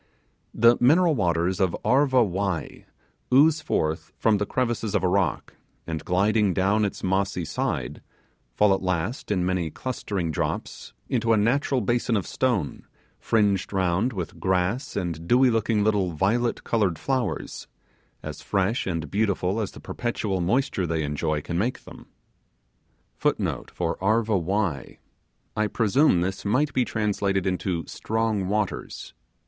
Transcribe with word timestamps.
The 0.51 0.77
mineral 0.79 1.13
waters 1.13 1.59
of 1.59 1.77
Arva 1.85 2.23
Wai* 2.23 2.87
ooze 3.31 3.61
forth 3.61 4.11
from 4.17 4.37
the 4.37 4.47
crevices 4.47 4.95
of 4.95 5.03
a 5.03 5.07
rock, 5.07 5.53
and 5.85 6.03
gliding 6.03 6.55
down 6.55 6.85
its 6.85 7.03
mossy 7.03 7.45
side, 7.45 8.01
fall 8.55 8.73
at 8.73 8.81
last, 8.81 9.29
in 9.29 9.45
many 9.45 9.69
clustering 9.69 10.31
drops, 10.31 10.93
into 11.07 11.33
a 11.33 11.37
natural 11.37 11.81
basin 11.81 12.17
of 12.17 12.25
stone 12.25 12.87
fringed 13.19 13.71
round 13.71 14.11
with 14.11 14.39
grass 14.39 14.95
and 14.95 15.27
dewy 15.27 15.51
looking 15.51 15.83
little 15.83 16.13
violet 16.13 16.63
coloured 16.63 16.97
flowers, 16.97 17.67
as 18.23 18.41
fresh 18.41 18.87
and 18.87 19.11
beautiful 19.11 19.59
as 19.61 19.69
the 19.73 19.79
perpetual 19.79 20.41
moisture 20.41 20.87
they 20.87 21.03
enjoy 21.03 21.41
can 21.43 21.59
make 21.59 21.83
them. 21.83 22.07
*I 23.23 23.67
presume 25.71 26.21
this 26.21 26.43
might 26.43 26.73
be 26.73 26.85
translated 26.85 27.45
into 27.45 27.85
'Strong 27.85 28.47
Waters'. 28.47 29.13